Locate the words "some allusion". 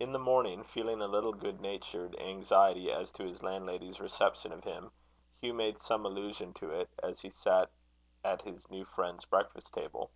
5.78-6.54